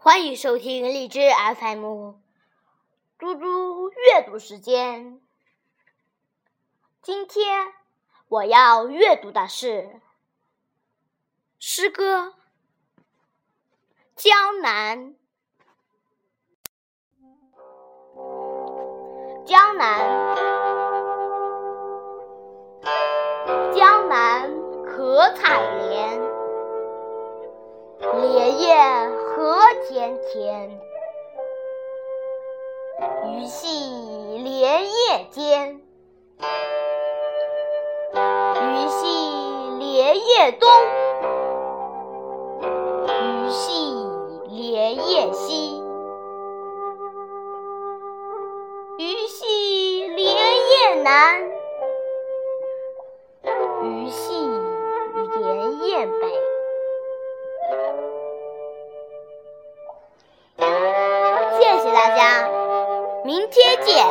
[0.00, 1.18] 欢迎收听荔枝
[1.56, 2.12] FM，
[3.18, 5.20] 猪猪阅读时间。
[7.02, 7.72] 今天
[8.28, 10.00] 我要阅读的是
[11.58, 12.26] 诗歌
[14.14, 15.16] 《江南》。
[19.44, 20.36] 江南，
[23.74, 24.48] 江南
[24.84, 26.20] 可采莲，
[28.22, 28.76] 莲叶
[29.38, 30.68] 何田田。
[33.24, 33.68] 鱼戏
[34.42, 34.90] 莲叶
[35.30, 35.80] 间，
[38.10, 39.06] 鱼戏
[39.78, 40.68] 莲叶东，
[43.06, 43.94] 鱼戏
[44.48, 45.84] 莲叶西。
[48.98, 51.48] 鱼戏莲叶南，
[53.84, 54.34] 鱼戏
[61.98, 62.48] 大家
[63.24, 64.06] 明天见。